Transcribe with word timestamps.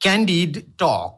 Candid 0.00 0.76
Talk. 0.76 1.17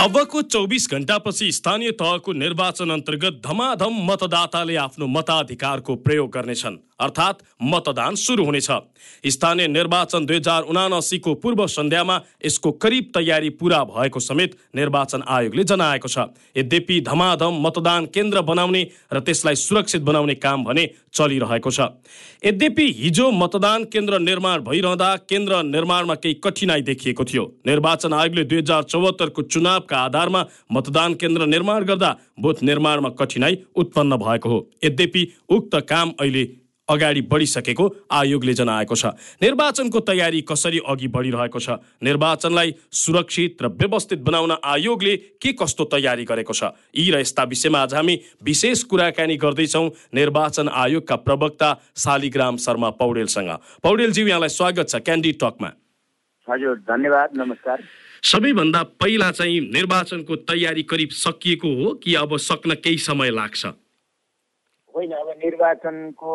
अबको 0.00 0.42
चौबिस 0.42 0.90
घण्टापछि 0.90 1.52
स्थानीय 1.52 1.90
तहको 1.90 2.32
निर्वाचन 2.32 2.90
अन्तर्गत 2.90 3.40
धमाधम 3.46 3.98
मतदाताले 4.02 4.76
आफ्नो 4.76 5.06
मताधिकारको 5.06 5.96
प्रयोग 5.96 6.30
गर्नेछन्। 6.30 6.76
अर्थात् 7.00 7.42
मतदान 7.62 8.14
सुरु 8.14 8.44
हुनेछ। 8.44 8.70
स्थानीय 9.26 9.68
निर्वाचन 9.68 10.26
दुई 10.26 10.36
हजार 10.36 10.62
उनासीको 10.62 11.34
पूर्व 11.34 11.66
सन्ध्यामा 11.66 12.20
यसको 12.44 12.70
करिब 12.72 13.10
तयारी 13.14 13.50
पुरा 13.50 13.82
भएको 13.86 14.20
समेत 14.20 14.56
निर्वाचन 14.76 15.22
आयोगले 15.28 15.64
जनाएको 15.64 16.08
छ। 16.08 16.18
यद्यपि 16.56 17.00
धमाधम 17.00 17.60
मतदान 17.66 18.06
केन्द्र 18.06 18.40
बनाउने 18.42 18.82
र 19.12 19.20
त्यसलाई 19.20 19.54
सुरक्षित 19.56 20.02
बनाउने 20.02 20.34
काम 20.36 20.64
भने 20.64 20.88
चलिरहेको 21.12 21.70
छ। 21.70 21.80
यद्यपि 22.44 22.86
हिजो 22.98 23.30
मतदान 23.32 23.84
केन्द्र 23.84 24.18
निर्माण 24.20 24.60
भइरहँदा 24.60 25.14
केन्द्र 25.28 25.62
निर्माणमा 25.64 26.14
केही 26.14 26.34
कठिनाई 26.44 26.82
देखिएको 26.82 27.24
थियो। 27.24 27.44
निर्वाचन 27.66 28.12
आयोगले 28.12 28.44
दुई 28.44 28.58
हजार 28.58 28.82
चौहत्तरको 28.82 29.42
चुनावका 29.42 29.96
आधारमा 29.98 30.44
मतदान 30.72 31.14
केन्द्र 31.14 31.46
निर्माण 31.46 31.84
गर्दा 31.84 32.16
बुथ 32.40 32.62
निर्माणमा 32.62 33.08
कठिनाई 33.18 33.58
उत्पन्न 33.76 34.16
भएको 34.16 34.48
हो। 34.48 34.58
यद्यपि 34.84 35.26
उक्त 35.48 35.74
काम 35.88 36.12
अहिले 36.20 36.44
अगाडि 36.90 37.20
बढिसकेको 37.22 37.84
आयोगले 38.10 38.54
जनाएको 38.54 38.94
छ। 38.94 39.06
निर्वाचनको 39.42 40.00
तयारी 40.02 40.40
कसरी 40.42 40.78
अघि 40.84 41.08
बढिरहेको 41.08 41.58
छ? 41.58 41.78
निर्वाचनलाई 42.02 42.74
सुरक्षित 42.92 43.62
र 43.62 43.66
व्यवस्थित 43.70 44.18
बनाउन 44.20 44.52
आयोगले 44.64 45.16
के 45.38 45.52
कस्तो 45.52 45.84
तयारी 45.86 46.24
गरेको 46.24 46.52
छ? 46.52 46.74
यी 46.94 47.10
र 47.10 47.20
यस्ता 47.20 47.42
विषयमा 47.44 47.78
आज 47.80 47.94
हामी 47.94 48.14
विशेष 48.42 48.82
कुराकानी 48.90 49.36
गर्दैछौँ 49.36 49.86
निर्वाचन 50.14 50.68
आयोगका 50.68 51.16
प्रवक्ता 51.16 51.70
शालिग्राम 51.96 52.56
शर्मा 52.56 52.90
पौडेलसँग। 52.98 53.50
पौडेलज्यू 53.82 54.26
यहाँलाई 54.26 54.48
स्वागत 54.50 54.88
छ 54.88 54.96
क्यान्डी 55.00 55.32
टकमा। 55.38 55.70
हजुर 56.48 56.76
धन्यवाद 56.88 57.30
नमस्कार। 57.36 57.82
सबैभन्दा 58.22 58.82
पहिला 59.00 59.30
चाहिँ 59.30 59.60
निर्वाचनको 59.72 60.36
तयारी 60.44 60.82
करिब 60.82 61.08
सकिएको 61.08 61.68
हो 61.74 61.92
कि 61.94 62.14
अब 62.14 62.36
सक्न 62.36 62.74
केही 62.74 62.98
समय 62.98 63.30
लाग्छ? 63.30 63.66
होइन 64.94 65.12
अब 65.12 65.28
निर्वाचनको 65.38 66.32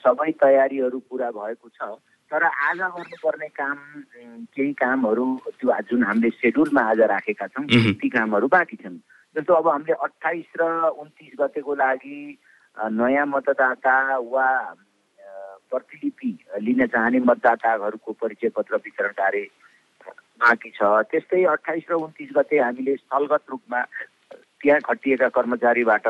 सबै 0.00 0.30
तयारीहरू 0.40 0.98
पुरा 1.08 1.30
भएको 1.30 1.68
छ। 1.68 1.88
तर 2.30 2.42
आज 2.42 2.78
गर्नुपर्ने 2.78 3.48
काम 3.52 3.78
केही 4.54 4.72
कामहरू 4.72 5.26
त्यो 5.60 5.70
जुन 5.90 6.04
हामीले 6.04 6.30
सेड्युलमा 6.30 6.82
आज 6.90 7.00
राखेका 7.12 7.46
छौँ 7.46 7.66
ती 8.00 8.08
कामहरू 8.08 8.46
बाँकी 8.48 8.76
छन्। 8.76 8.96
जस्तो 9.36 9.54
अब 9.54 9.68
हामीले 9.68 9.94
अठाइस 9.98 10.50
र 10.60 10.62
उन्तिस 10.94 11.32
गतेको 11.40 11.74
लागि 11.74 12.20
नयाँ 12.76 13.26
मतदाता 13.26 13.96
वा 14.30 14.48
प्रतिलिपि 15.70 16.30
लिन 16.62 16.86
चाहने 16.86 17.18
मतदाताहरूको 17.28 18.12
परिचय 18.12 18.48
पत्र 18.56 18.76
वितरण 18.76 19.12
कार्य 19.14 19.46
बाँकी 20.40 20.70
छ। 20.70 20.80
त्यस्तै 21.10 21.44
अठाइस 21.44 21.84
र 21.90 21.94
उन्तिस 21.98 22.30
गते 22.36 22.58
हामीले 22.58 22.96
स्थलगत 22.96 23.42
रूपमा 23.50 23.80
त्यहाँ 24.60 24.80
खटिएका 24.80 25.28
कर्मचारीबाट 25.28 26.06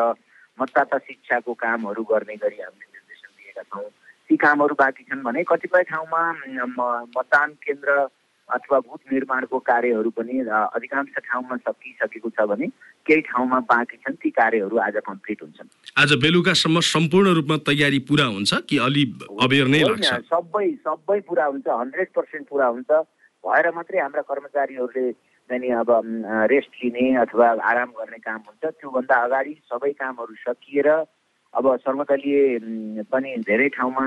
मतदाता 0.61 0.99
शिक्षाको 1.09 1.53
कामहरू 1.65 2.03
गर्ने 2.13 2.37
गरी 2.37 2.59
हामीले 2.61 2.89
निर्देशन 2.95 3.31
दिएका 3.39 3.63
छौँ। 3.73 3.89
ती 4.29 4.37
कामहरू 4.37 4.75
बाँकी 4.79 5.03
छन् 5.11 5.23
भने 5.25 5.43
कतिपय 5.49 5.83
ठाउँमा 5.91 6.23
मतदान 7.17 7.51
केन्द्र 7.67 8.09
अथवा 8.49 8.79
बुथ 8.83 9.13
निर्माणको 9.13 9.59
कार्यहरू 9.63 10.11
पनि 10.11 10.39
अधिकांश 10.51 11.15
ठाउँमा 11.23 11.57
सकिसकेको 11.57 12.31
छ 12.35 12.47
भने 12.51 12.67
केही 13.07 13.21
ठाउँमा 13.31 13.59
बाँकी 13.71 13.97
छन्। 14.03 14.19
ती 14.19 14.31
कार्यहरू 14.31 14.77
आज 14.87 14.97
कम्प्लिट 15.07 15.43
हुन्छन्। 15.43 15.69
आज 16.03 16.13
बेलुकासम्म 16.23 16.81
सम्पूर्ण 16.83 17.35
रूपमा 17.39 17.57
तयारी 17.67 17.99
पुरा 18.11 18.27
हुन्छ 18.35 18.51
कि 18.69 18.79
अलि 18.87 19.05
अबेर 19.39 19.67
नै 19.71 19.83
लाग्छ? 19.87 20.11
सबै 20.35 20.67
सबै 20.83 21.19
पुरा 21.31 21.45
हुन्छ 21.47 21.67
हन्ड्रेड 21.71 22.09
पर्सेन्ट 22.11 22.49
पुरा 22.51 22.67
हुन्छ। 22.75 22.91
भएर 23.45 23.71
मात्रै 23.75 23.99
हाम्रा 24.01 24.23
कर्मचारीहरूले 24.31 25.07
चाहिँ 25.51 25.71
अब 25.75 25.91
रेस्ट 26.51 26.73
लिने 26.85 27.07
अथवा 27.19 27.49
आराम 27.71 27.91
गर्ने 27.99 28.19
काम 28.23 28.41
हुन्छ। 28.47 28.65
त्योभन्दा 28.71 29.17
अगाडि 29.27 29.55
सबै 29.67 29.93
कामहरू 29.99 30.35
सकिएर 30.47 30.89
अब 31.55 31.65
सर्वदलीय 31.83 33.05
पनि 33.11 33.31
धेरै 33.43 33.69
ठाउँमा 33.75 34.07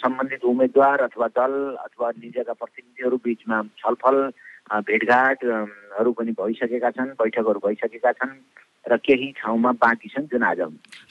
सम्बन्धित 0.00 0.44
उम्मेद्वार 0.44 1.00
अथवा 1.02 1.26
दल 1.32 1.54
अथवा 1.80 2.10
निजका 2.20 2.52
प्रतिनिधिहरू 2.52 3.16
बिचमा 3.24 3.62
छलफल 3.80 4.18
भेटघाटहरू 5.94 6.12
पनि 6.12 6.32
भइसकेका 6.32 6.90
छन् 6.90 7.10
बैठकहरू 7.14 7.60
भइसकेका 7.64 8.12
छन् 8.12 8.34
र 8.84 8.96
केही 9.00 9.30
ठाउँमा 9.40 9.70
बाँकी 9.80 10.08
छन् 10.08 10.26
जुन 10.28 10.42
आज 10.44 10.60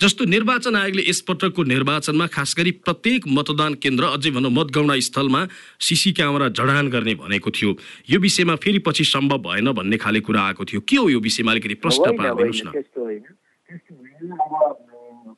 जस्तो 0.01 0.25
निर्वाचन 0.25 0.75
आयोगले 0.75 1.03
यसपटकको 1.09 1.63
निर्वाचनमा 1.63 2.27
खास 2.27 2.55
गरी 2.57 2.71
प्रत्येक 2.85 3.27
मतदान 3.27 3.73
केन्द्र 3.79 4.03
अझै 4.13 4.31
भनौँ 4.31 4.51
मतगणना 4.51 4.99
स्थलमा 4.99 5.41
सिसी 5.81 6.11
क्यामेरा 6.13 6.47
जडान 6.53 6.88
गर्ने 6.93 7.16
भनेको 7.16 7.49
थियो। 7.49 7.72
यो 8.09 8.19
विषयमा 8.19 8.55
फेरि 8.61 8.79
पछि 8.85 9.03
सम्भव 9.07 9.38
भएन 9.47 9.72
भन्ने 9.73 9.97
खाले 9.97 10.19
कुरा 10.22 10.41
आएको 10.43 10.63
थियो। 10.66 10.81
के 10.85 10.95
हो 10.97 11.09
यो 11.09 11.19
विषयमा 11.19 11.51
अलिकति 11.51 11.75
प्रश्न 11.81 12.05
पारिदिनुहोस् 12.13 12.63
न 12.66 12.69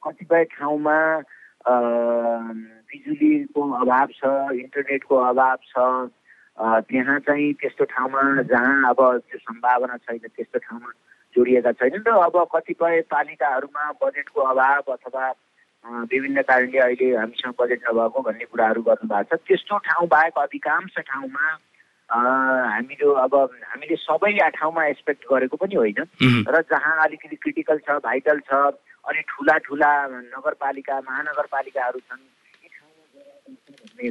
कतिपय 0.03 0.43
ठाउँमा 0.51 0.97
बिजुलीको 2.89 3.61
अभाव 3.79 4.07
छ 4.11 4.21
इन्टरनेटको 4.59 5.15
अभाव 5.31 5.57
छ 5.71 5.75
त्यहाँ 6.57 7.19
चाहिँ 7.19 7.53
त्यस्तो 7.59 7.83
ठाउँमा 7.85 8.21
जहाँ 8.47 8.89
अब 8.89 8.99
त्यो 9.27 9.39
सम्भावना 9.39 9.97
छैन 9.97 10.27
त्यस्तो 10.27 10.59
ठाउँमा 10.59 10.89
जोडिएका 11.35 11.71
छैनन् 11.71 12.07
र 12.07 12.11
अब 12.15 12.35
कतिपय 12.55 13.01
पालिकाहरूमा 13.11 13.83
बजेटको 13.99 14.41
अभाव 14.41 14.95
अथवा 14.95 15.25
विभिन्न 15.85 16.41
कारणले 16.47 16.79
अहिले 16.79 17.07
हामीसँग 17.15 17.53
बजेट 17.59 17.81
नभएको 17.83 18.21
भन्ने 18.23 18.45
कुराहरू 18.47 18.81
गर्नुभएको 18.81 19.35
छ। 19.35 19.39
त्यस्तो 19.43 19.77
ठाउँ 19.83 20.07
बाहेक 20.07 20.37
अधिकांश 20.39 20.95
ठाउँमा 20.95 21.45
हामीले 22.09 23.05
अब 23.19 23.35
हामीले 23.35 23.95
सबै 23.99 24.31
ठाउँमा 24.55 24.85
एक्सपेक्ट 24.85 25.21
गरेको 25.27 25.55
पनि 25.59 25.75
होइन। 25.75 25.99
र 26.47 26.61
जहाँ 26.71 26.95
अलिकति 27.03 27.35
क्रिटिकल 27.35 27.77
छ 27.83 27.99
भाइटल 27.99 28.39
छ 28.47 28.51
अनि 29.03 29.21
ठुला 29.27 29.57
ठुला 29.67 29.91
नगरपालिका 30.07 30.95
महानगरपालिकाहरू 31.03 31.99
छन् 31.99 32.23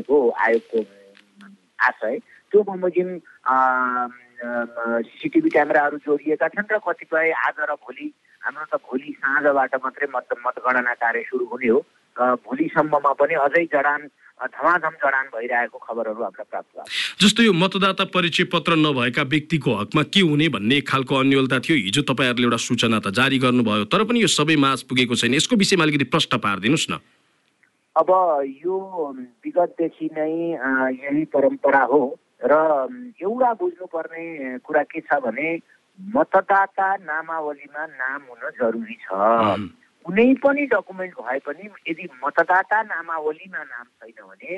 हो 0.08 0.18
आयोगको 0.44 0.78
आशय। 1.88 2.18
त्यो 2.54 2.62
बमोजिम 2.62 3.08
सिसिटिभी 5.10 5.50
क्यामेराहरू 5.50 5.96
जोडिएका 6.06 6.48
छन् 6.54 6.70
र 6.70 6.78
कतिपय 6.86 7.30
आज 7.34 7.58
र 7.66 7.74
भोलि 7.82 8.06
हाम्रो 8.46 8.66
त 8.70 8.78
भोलि 8.86 9.10
साँझबाट 9.18 9.74
मात्रै 9.82 10.06
मत 10.14 10.30
मतगणना 10.46 10.94
कार्य 11.02 11.22
सुरु 11.26 11.44
हुने 11.50 11.68
हो 11.74 11.78
भोलिसम्ममा 12.46 13.12
पनि 13.18 13.34
अझै 13.42 13.64
जडान 13.74 14.00
धमाधम 14.54 14.94
जडान 15.02 15.26
भइरहेको 15.34 15.78
खबरहरू 15.82 16.22
हामीलाई 16.22 16.46
प्राप्त 16.50 17.22
जस्तो 17.22 17.42
यो 17.42 17.52
मतदाता 17.58 18.04
परिचय 18.14 18.44
पत्र 18.54 18.78
नभएका 18.78 19.22
व्यक्तिको 19.34 19.74
हकमा 19.74 20.02
के 20.14 20.20
हुने 20.22 20.48
भन्ने 20.54 20.80
खालको 20.86 21.14
अन्यलता 21.18 21.58
थियो। 21.58 21.76
हिजो 21.90 22.02
तपाईँहरूले 22.06 22.46
एउटा 22.46 22.60
सूचना 22.62 22.98
त 23.02 23.10
जारी 23.18 23.38
गर्नुभयो 23.42 23.84
तर 23.90 24.06
पनि 24.06 24.22
यो 24.22 24.30
सबै 24.30 24.56
माझ 24.62 24.78
पुगेको 24.86 25.14
छैन। 25.18 25.34
यसको 25.34 25.56
विषयमा 25.58 25.84
अलिकति 25.86 26.06
प्रश्न 26.14 26.38
पारिदिनुहोस् 26.38 26.90
न। 26.90 27.02
अब 27.96 28.10
यो 28.66 28.76
विगतदेखि 29.42 30.06
नै 30.18 30.30
यही 31.02 31.24
परम्परा 31.34 31.82
हो। 31.90 32.02
र 32.40 32.54
एउटा 33.22 33.52
बुझ्नुपर्ने 33.60 34.58
कुरा 34.58 34.82
के 34.82 35.00
छ 35.00 35.18
भने 35.22 35.48
मतदाता 35.98 36.88
नामावलीमा 37.06 37.86
नाम 37.86 38.20
हुन 38.28 38.50
जरुरी 38.58 38.96
छ। 39.02 39.08
कुनै 40.04 40.26
पनि 40.42 40.66
डकुमेन्ट 40.66 41.14
भए 41.14 41.38
पनि 41.46 41.64
यदि 41.88 42.08
मतदाता 42.24 42.82
नामावलीमा 42.82 43.62
नाम 43.64 43.84
छैन 43.84 44.26
भने 44.28 44.52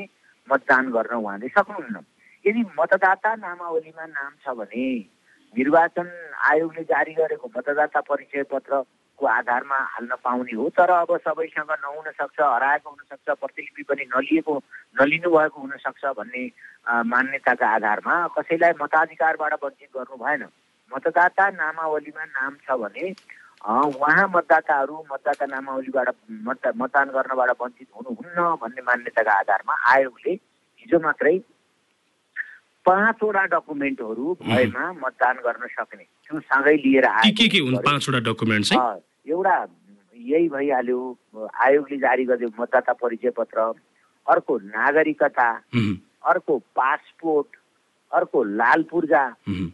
मतदान 0.49 0.91
गर्न 0.91 1.15
उहाँले 1.15 1.49
सक्नुहुन्न। 1.49 2.05
यदि 2.45 2.63
मतदाता 2.79 3.35
नामावलीमा 3.37 4.07
नाम 4.07 4.33
छ 4.43 4.57
भने 4.57 4.87
निर्वाचन 5.55 6.09
आयोगले 6.51 6.83
जारी 6.85 7.13
गरेको 7.15 7.51
मतदाता 7.57 8.01
परिचय 8.01 8.43
पत्र 8.53 8.83
को 9.19 9.27
आधारमा 9.27 9.79
हाल्न 9.93 10.15
पाउने 10.25 10.55
हो 10.57 10.69
तर 10.77 10.91
अब 10.91 11.17
सबैसँग 11.19 11.71
नहुन 11.73 12.11
सक्छ 12.13 12.41
हराएको 12.41 12.91
हुनसक्छ 12.91 13.37
प्रतिलिपि 13.41 13.83
पनि 13.89 14.05
नलिएको 14.15 14.55
नलिनु 15.01 15.31
भएको 15.31 15.61
हुनसक्छ 15.61 16.05
भन्ने 16.19 16.45
मान्यताका 17.13 17.67
आधारमा 17.75 18.15
कसैलाई 18.37 18.73
मताधिकारबाट 18.83 19.53
वञ्चित 19.65 19.89
गर्नु 19.97 20.17
भएन। 20.25 20.45
मतदाता 20.91 21.49
नामावलीमा 21.51 22.25
नाम 22.25 22.55
छ 22.63 22.79
भने 22.83 23.11
उहाँ 23.67 24.29
मतदाताहरू 24.35 24.97
मतदाता 25.13 25.47
नामावलीबाट 25.51 26.09
मत 26.47 26.67
मतदान 26.77 27.09
गर्नबाट 27.17 27.51
वञ्चित 27.63 27.89
हुनुहुन्न 27.97 28.55
भन्ने 28.63 28.83
मान्यताका 28.87 29.33
आधारमा 29.41 29.75
आयोगले 29.93 30.33
हिजो 30.33 30.99
मात्रै 31.03 31.39
पाँचवटा 32.87 33.43
डकुमेन्टहरू 33.51 34.33
भएमा 34.43 34.85
मतदान 35.03 35.37
गर्न 35.47 35.67
सक्ने। 35.75 36.05
त्यो 36.05 36.41
सँगै 36.41 36.75
लिएर 36.85 37.05
आयो 37.05 37.81
पाँचवटा 37.83 38.19
डकुमेन्ट 38.31 38.65
एउटा 39.27 39.57
यही 40.17 40.49
भइहाल्यो 40.49 40.99
आयोगले 41.61 41.97
जारी 41.99 42.25
गरिदियो 42.25 42.51
मतदाता 42.61 42.93
परिचय 42.95 43.31
पत्र 43.31 43.73
अर्को 44.27 44.59
नागरिकता 44.59 45.49
अर्को 46.25 46.59
पासपोर्ट 46.77 47.57
अर्को 48.13 48.43
लाल 48.57 48.83
पूर्जा 48.91 49.23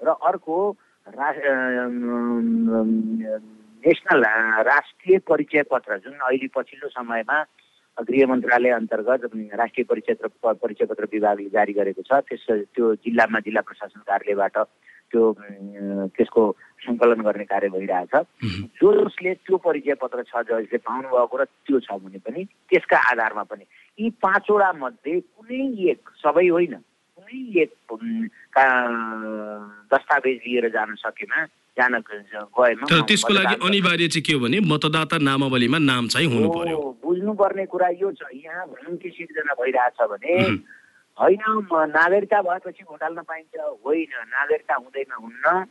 र 0.02 0.16
अर्को 0.22 0.58
नेसनल 3.84 4.24
राष्ट्रिय 4.64 5.18
परिचय 5.28 5.62
पत्र 5.70 5.98
जुन 5.98 6.12
अहिले 6.20 6.48
पछिल्लो 6.54 6.88
समयमा 6.88 7.42
गृह 7.98 8.26
मन्त्रालय 8.26 8.70
अन्तर्गत 8.70 9.30
राष्ट्रिय 9.54 9.84
परिचय 9.84 10.14
परिचय 10.44 10.84
पत्र 10.84 11.08
विभागले 11.12 11.48
जारी 11.48 11.72
गरेको 11.72 12.02
छ 12.02 12.20
त्यस 12.28 12.46
त्यो 12.50 12.94
जिल्लामा 12.96 13.40
जिल्ला 13.40 13.60
प्रशासन 13.60 14.00
कार्यालयबाट 14.06 14.56
त्यो 15.12 15.24
त्यसको 16.16 16.42
सङ्कलन 16.82 17.20
गर्ने 17.22 17.44
कार्य 17.44 17.68
भइरहेछ। 17.68 18.14
जसले 18.82 19.34
त्यो 19.44 19.56
परिचय 19.62 19.94
पत्र 20.02 20.22
छ 20.26 20.42
जसले 20.48 20.78
पाउनुभएको 20.88 21.36
र 21.36 21.44
त्यो 21.44 21.78
छ 21.86 22.00
भने 22.02 22.18
पनि 22.26 22.44
त्यसका 22.72 22.98
आधारमा 23.12 23.42
पनि 23.52 23.64
यी 23.98 24.10
पाँचवटा 24.24 24.72
मध्ये 24.82 25.20
कुनै 25.20 25.62
एक 25.92 26.00
सबै 26.24 26.48
होइन 26.48 26.74
कुनै 27.16 27.38
एक 27.62 27.72
दस्तावेज 29.92 30.36
लिएर 30.46 30.68
जान 30.74 30.94
सकेमा 31.04 31.44
जान 31.78 31.92
गएमा 32.08 32.84
तर 32.88 33.00
त्यसको 33.08 33.32
लागि 33.32 33.54
अनिवार्य 33.68 34.08
चाहिँ 34.08 34.24
के 34.26 34.32
हो 34.32 34.40
भने 34.40 34.58
मतदाता 34.72 35.16
नामावलीमा 35.28 35.78
नाम 35.78 36.08
चाहिँ 36.12 36.28
हुनु 36.32 36.48
पर्यो 36.52 36.80
बुझ्नुपर्ने 37.04 37.64
कुरा 37.72 37.88
यो 38.00 38.10
छ। 38.12 38.28
यहाँ 38.34 38.66
भनौँ 38.72 38.96
के 38.96 39.08
सिर्जना 39.08 39.54
भइरहेछ 39.60 39.98
भने 40.12 40.34
होइन 41.20 41.68
नागरिकता 41.92 42.42
भएपछि 42.42 42.84
भोट 42.84 43.02
हाल्न 43.02 43.20
पाइन्छ 43.22 43.60
होइन 43.84 44.12
नागरिकता 44.28 44.74
हुँदैन 44.74 45.12
हुन्न। 45.12 45.66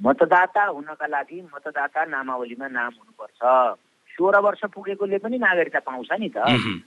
मतदाता 0.00 0.64
हुनका 0.64 1.06
लागि 1.06 1.38
मतदाता 1.54 2.04
नामावलीमा 2.04 2.68
नाम 2.68 2.92
हुनुपर्छ। 2.98 3.40
सोह्र 4.10 4.38
वर्ष 4.40 4.60
पुगेकोले 4.74 5.18
पनि 5.18 5.38
नागरिकता 5.38 5.78
पाउँछ 5.78 6.08
नि 6.12 6.28
त। 6.28 6.38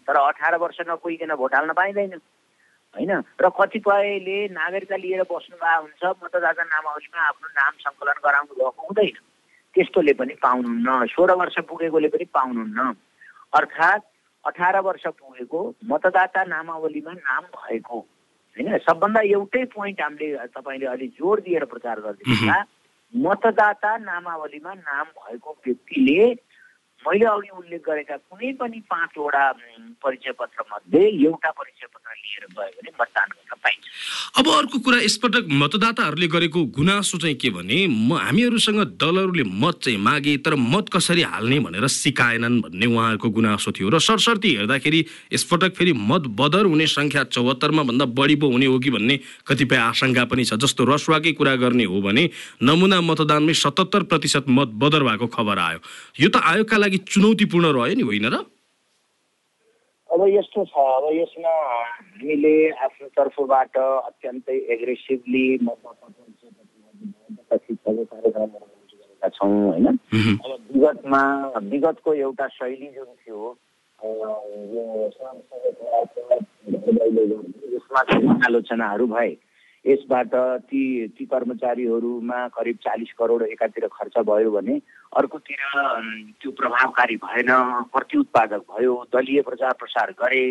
तर 0.07 0.15
अठार 0.17 0.57
वर्ष 0.57 0.77
नपुगिकन 0.89 1.35
भोट 1.35 1.55
हाल्न 1.55 1.73
पाइँदैन। 1.73 2.17
होइन? 2.95 3.11
र 3.41 3.49
कतिपयले 3.49 4.37
नागरिकता 4.57 4.95
लिएर 4.95 5.21
बस्नु 5.29 5.55
भएको 5.57 5.81
हुन्छ 5.81 6.03
मतदाता 6.23 6.63
नामावलीमा 6.63 7.21
आफ्नो 7.29 7.47
नाम 7.53 7.73
सङ्कलन 7.79 8.17
गराउनु 8.25 8.53
भएको 8.53 8.81
हुँदैन। 8.89 9.17
त्यस्तोले 9.73 10.13
पनि 10.13 10.33
पाउनुहुन्न। 10.41 11.05
सोह्र 11.13 11.31
वर्ष 11.33 11.55
पुगेकोले 11.69 12.09
पनि 12.09 12.25
पाउनुहुन्न। 12.33 12.79
अर्थात् 13.53 14.05
अठार 14.45 14.79
वर्ष 14.79 15.03
पुगेको 15.07 15.75
मतदाता 15.85 16.43
नामावलीमा 16.43 17.11
नाम 17.11 17.43
भएको। 17.43 17.99
होइन? 18.57 18.77
सबभन्दा 18.77 19.21
एउटै 19.21 19.63
पोइन्ट 19.65 20.01
हामीले 20.01 20.37
तपाईँले 20.47 20.85
अलिक 20.85 21.11
जोड 21.11 21.39
दिएर 21.39 21.65
प्रचार 21.65 21.99
गरिदिनु 21.99 22.53
मतदाता 23.13 23.97
नामावलीमा 23.97 24.73
नाम 24.73 25.05
भएको 25.05 25.57
व्यक्तिले 25.65 26.33
मैले 27.03 27.25
अघि 27.25 27.49
उल्लेख 27.59 27.81
गरेका 27.87 28.15
कुनै 28.31 28.51
पनि 28.59 28.79
पाँचवटा 28.87 29.43
परिचय 30.03 30.31
पत्र 30.39 30.63
मध्ये 30.71 31.01
एउटा 31.25 31.49
परिचय 31.51 31.87
पत्र 31.93 32.09
लिएर 32.15 32.45
गयो 32.53 32.71
भने 32.79 32.91
मतदान 32.99 33.27
गर्न 33.35 33.53
पाइन्छ। 33.63 33.85
अब 34.39 34.47
अर्को 34.49 34.77
कुरा 34.85 34.99
यसपटक 35.03 35.43
मतदाताहरूले 35.61 36.27
गरेको 36.27 36.59
गुनासो 36.77 37.17
चाहिँ 37.17 37.35
के 37.35 37.49
भने 37.49 37.77
म 37.87 38.17
हामीहरूसँग 38.17 38.79
दलहरूले 39.03 39.43
मत 39.43 39.79
चाहिँ 39.83 39.99
मागे 39.99 40.37
तर 40.45 40.55
मत 40.55 40.89
कसरी 40.93 41.21
हाल्ने 41.21 41.59
भनेर 41.59 41.87
सिकाएनन् 41.87 42.61
भन्ने 42.61 42.85
उहाँहरूको 42.85 43.29
गुनासो 43.29 43.71
थियो 43.71 43.89
र 43.89 43.99
सरसर्ती 43.99 44.49
हेर्दाखेरि 44.55 44.99
यसपटक 45.33 45.75
फेरि 45.75 45.93
मत 45.93 46.23
बदर 46.39 46.65
हुने 46.65 46.87
सङ्ख्या 46.87 47.23
चौहत्तरमा 47.35 47.83
भन्दा 47.83 48.05
बढी 48.17 48.35
पो 48.41 48.49
हुने 48.51 48.65
हो 48.65 48.79
कि 48.79 48.89
भन्ने 48.89 49.19
कतिपय 49.47 49.77
आशंका 49.91 50.25
पनि 50.25 50.43
छ। 50.45 50.53
जस्तो 50.55 50.85
रसुवाकै 50.85 51.31
कुरा 51.37 51.55
गर्ने 51.61 51.83
हो 51.85 52.01
भने 52.01 52.29
नमुना 52.63 53.01
मतदानमै 53.03 53.53
सतहत्तर 53.53 54.03
प्रतिशत 54.09 54.45
मत 54.49 54.73
बदर 54.81 55.03
भएको 55.03 55.27
खबर 55.27 55.57
आयो। 55.59 55.79
यो 56.19 56.29
त 56.29 56.41
आयोगका 56.43 56.77
लागि 56.77 56.92
चुनौतीपूर्ण 56.97 57.71
रह्यो 57.73 57.95
नि 57.95 58.03
होइन 58.03 58.25
र 58.27 58.35
अब 60.09 60.21
यस्तो 60.29 60.65
छ 60.65 60.73
अब 60.77 61.05
यसमा 61.11 61.53
हामीले 61.73 62.55
आफ्नो 62.79 63.07
तर्फबाट 63.17 63.77
अत्यन्तै 63.77 64.57
एग्रेसिभली 64.73 65.45
गरेका 69.23 69.29
छौँ 69.29 69.49
होइन 69.63 69.87
अब 69.87 70.51
विगतमा 70.69 71.21
विगतको 71.65 72.13
एउटा 72.15 72.47
शैली 72.49 72.87
जुन 72.87 73.09
थियो 73.17 73.57
यसमा 77.73 78.01
आलोचनाहरू 78.45 79.07
भए 79.07 79.31
यसबाट 79.85 80.35
ती 80.69 80.81
ती 81.07 81.25
कर्मचारीहरूमा 81.25 82.47
करिब 82.47 82.77
चालिस 82.83 83.11
करोड 83.19 83.41
एकातिर 83.43 83.87
खर्च 83.91 84.17
भयो 84.27 84.51
भने 84.51 84.75
अर्कोतिर 85.17 85.63
त्यो 86.41 86.51
प्रभावकारी 86.51 87.15
भएन 87.25 87.51
प्रतिउत्पादक 87.93 88.63
भयो 88.71 88.93
दलीय 89.13 89.41
प्रचार 89.41 89.73
प्रसार 89.79 90.11
गरे 90.21 90.45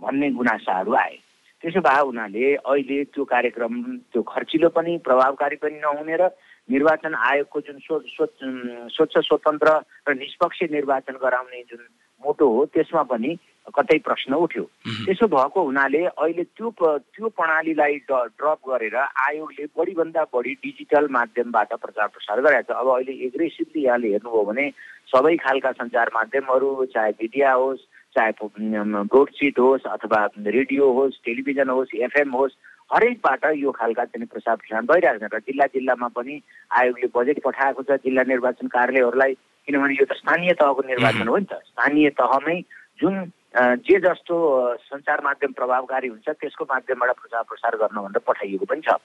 भन्ने 0.00 0.30
गुनासाहरू 0.30 0.92
आए। 0.94 1.16
त्यसो 1.62 1.80
भए 1.80 2.00
हुनाले 2.00 2.54
अहिले 2.56 3.04
त्यो 3.04 3.24
कार्यक्रम 3.24 3.74
त्यो 4.12 4.22
खर्चिलो 4.22 4.68
पनि 4.68 4.96
प्रभावकारी 5.04 5.56
पनि 5.56 5.78
नहुने 5.80 6.16
र 6.16 6.28
निर्वाचन 6.68 7.14
आयोगको 7.14 7.60
जुन 7.60 7.78
स्वच्छ 7.84 9.18
स्वतन्त्र 9.28 9.68
र 10.08 10.14
निष्पक्ष 10.16 10.62
निर्वाचन 10.72 11.16
गराउने 11.22 11.62
जुन 11.70 11.82
मोटो 12.22 12.48
हो 12.48 12.64
त्यसमा 12.74 13.02
पनि 13.12 13.36
कतै 13.64 13.98
प्रश्न 14.04 14.34
उठ्यो। 14.34 14.62
त्यसो 15.06 15.26
भएको 15.26 15.62
हुनाले 15.64 16.02
अहिले 16.04 16.44
त्यो 16.52 16.70
त्यो 16.76 17.28
प्रणालीलाई 17.28 17.94
ड्रप 18.04 18.60
गरेर 18.68 18.96
आयोगले 18.96 19.64
बढीभन्दा 19.76 20.22
बढी 20.34 20.52
डिजिटल 20.64 21.08
माध्यमबाट 21.10 21.72
प्रचार 21.80 22.08
प्रसार 22.12 22.40
गरेको 22.44 22.72
छ। 22.72 22.76
अब 22.76 22.88
अहिले 22.94 23.12
एग्रेसिभली 23.26 23.84
यहाँले 23.84 24.08
हेर्नुभयो 24.08 24.44
भने 24.44 24.66
सबै 25.08 25.36
खालका 25.40 25.72
सञ्चार 25.80 26.10
माध्यमहरू 26.14 26.84
चाहे 26.92 27.10
मिडिया 27.22 27.52
होस् 27.52 27.88
चाहे 28.16 28.30
ब्रोडसिट 29.10 29.58
होस् 29.58 29.86
अथवा 29.90 30.20
रेडियो 30.36 30.90
होस् 30.92 31.20
टेलिभिजन 31.24 31.68
होस् 31.68 31.94
एफएम 32.04 32.30
होस् 32.36 32.58
हरेकबाट 32.92 33.44
यो 33.56 33.70
खालका 33.72 34.04
चाहिँ 34.04 34.26
प्रसार 34.28 34.56
प्रसारण 34.56 34.86
भइरहेको 34.86 35.26
छ। 35.26 35.34
र 35.34 35.38
जिल्ला 35.48 35.66
जिल्लामा 35.72 36.08
पनि 36.14 36.34
आयोगले 36.70 37.08
बजेट 37.16 37.40
पठाएको 37.44 37.82
छ 37.82 37.96
जिल्ला 38.04 38.22
निर्वाचन 38.28 38.66
कार्यालयहरूलाई 38.68 39.32
किनभने 39.68 39.94
यो 39.96 40.04
त 40.04 40.12
स्थानीय 40.20 40.52
तहको 40.52 40.82
निर्वाचन 40.84 41.28
हो 41.28 41.36
नि 41.36 41.46
त। 41.48 41.58
स्थानीय 41.64 42.10
तहमै 42.20 42.60
जुन 43.00 43.14
जे 43.54 43.98
जस्तो 44.00 44.36
सञ्चार 44.82 45.20
माध्यम 45.24 45.52
प्रभावकारी 45.52 46.08
हुन्छ 46.08 46.28
त्यसको 46.28 46.64
माध्यमबाट 46.64 47.10
प्रचार 47.14 47.42
प्रसार 47.48 47.76
गर्न 47.78 48.00
भनेर 48.02 48.22
पठाइएको 48.26 48.64
पनि 48.66 48.82
छ। 48.82 48.98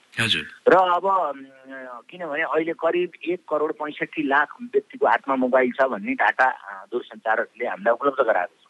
र 0.66 0.74
अब 0.74 1.06
किनभने 2.10 2.42
अहिले 2.42 2.72
करिब 2.74 3.10
एक 3.30 3.40
करोड 3.46 3.72
पैँसठी 3.78 4.22
लाख 4.26 4.56
व्यक्तिको 4.74 5.06
हातमा 5.06 5.36
मोबाइल 5.46 5.70
छ 5.78 5.86
भन्ने 5.94 6.14
डाटा 6.18 6.48
दूरसञ्चारले 6.90 7.66
हामीलाई 7.66 7.94
उपलब्ध 7.94 8.26
गराएको 8.26 8.56
छ। 8.58 8.66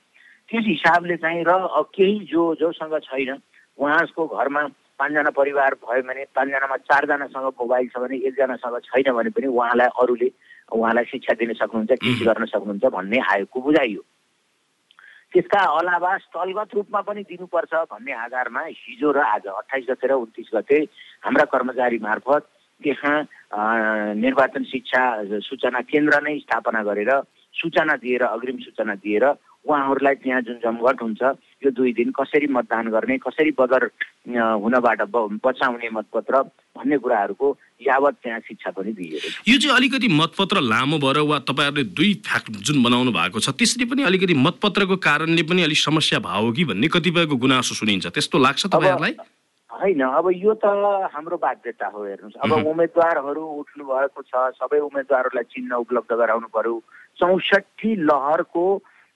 त्यस 0.52 0.64
हिसाबले 0.68 1.16
चाहिँ 1.16 1.44
र 1.49 1.52
केही 1.96 2.28
जो 2.28 2.42
जोसँग 2.60 2.99
छैन 3.00 3.40
उहाँको 3.80 4.26
घरमा 4.37 4.62
पाँचजना 5.00 5.30
परिवार 5.32 5.75
भयो 5.80 6.02
भने 6.04 6.25
पाँचजनामा 6.37 6.76
चारजनासँग 6.92 7.46
मोबाइल 7.56 7.88
छ 7.88 8.04
भने 8.04 8.16
एकजनासँग 8.28 8.78
छैन 8.84 9.12
भने 9.16 9.30
पनि 9.32 9.46
उहाँलाई 9.49 9.96
अरूले 9.96 10.28
उहाँलाई 10.76 11.04
शिक्षा 11.08 11.34
दिन 11.40 11.52
सक्नुहुन्छ 11.56 11.92
के 12.04 12.25
गर्न 12.25 12.44
सक्नुहुन्छ 12.44 12.84
भन्ने 12.84 13.18
आयोगको 13.32 13.60
बुझाइयो 13.64 14.04
त्यसका 15.32 15.60
अलावा 15.78 16.16
स्थलगत 16.18 16.75
रूपमा 16.75 17.00
पनि 17.00 17.22
दिनुपर्छ 17.22 17.75
भन्ने 17.87 18.12
आधारमा 18.20 18.62
हिजो 18.68 19.10
र 19.10 19.18
आज 19.25 19.46
अठाइस 19.49 19.84
गते 19.90 20.06
र 20.06 20.12
उन्तिस 20.18 20.49
गते 20.54 20.78
हाम्रा 21.22 21.44
कर्मचारी 21.46 21.99
मार्फत 21.99 22.42
त्यहाँ 22.80 23.16
निर्वाचन 24.16 24.64
शिक्षा 24.64 25.02
सूचना 25.40 25.80
केन्द्र 25.87 26.20
नै 26.20 26.38
स्थापना 26.40 26.82
गरेर 26.82 27.12
सूचना 27.54 27.96
दिएर 27.96 28.22
अग्रिम 28.25 28.58
सूचना 28.58 28.94
दिएर 28.96 29.25
उहाँहरूलाई 29.64 30.14
त्यहाँ 30.24 30.40
जुन 30.42 30.56
जमघट 30.64 31.02
हुन्छ 31.02 31.22
यो 31.64 31.70
दुई 31.70 31.92
दिन 31.92 32.10
कसरी 32.16 32.46
मतदान 32.48 32.88
गर्ने 32.90 33.16
कसरी 33.18 33.50
बदर 33.58 33.84
हुनबाट 34.28 35.00
बचाउने 35.44 35.88
मतपत्र 35.92 36.40
भन्ने 36.76 36.98
कुराहरूको 36.98 37.48
यावत 37.86 38.14
त्यहाँ 38.22 38.40
शिक्षा 38.40 38.70
पनि 38.76 38.92
दिइएको 38.92 39.28
यो 39.50 39.58
चाहिँ 39.58 39.76
अलिकति 39.76 40.08
मतपत्र 40.16 40.60
लामो 40.64 40.98
भएर 41.04 41.18
वा 41.28 41.38
तपाईँहरूले 41.44 41.84
दुई 41.92 42.12
फ्याक्ट 42.26 42.50
जुन 42.68 42.82
बनाउनु 42.82 43.12
भएको 43.12 43.40
छ 43.40 43.52
त्यसरी 43.60 43.84
पनि 43.92 44.02
अलिकति 44.08 44.34
मतपत्रको 44.46 44.96
कारणले 44.96 45.42
पनि 45.44 45.62
अलिक 45.68 45.78
समस्या 45.78 46.18
भयो 46.24 46.52
कि 46.56 46.64
भन्ने 46.72 46.88
कतिपयको 46.96 47.36
गुनासो 47.36 47.74
सुनिन्छ? 47.74 48.06
त्यस्तो 48.16 48.38
लाग्छ 48.38 48.66
तपाईँहरूलाई? 48.66 49.14
होइन 49.70 50.00
अब 50.02 50.26
यो 50.36 50.54
त 50.56 50.64
हाम्रो 51.12 51.36
बाध्यता 51.36 51.86
हो 51.92 52.04
हेर्नुहोस्। 52.04 52.40
अब 52.44 52.52
उम्मेद्वारहरू 52.66 53.42
उठ्नु 53.60 53.84
भएको 53.84 54.22
छ 54.24 54.32
सबै 54.56 54.78
उम्मेद्वारहरूलाई 54.88 55.44
चिन्ह 55.52 55.76
उपलब्ध 55.84 56.12
गराउनु 56.16 56.48
पर्यो। 56.48 56.74
चौसठी 57.20 57.90
लहरको 58.08 58.64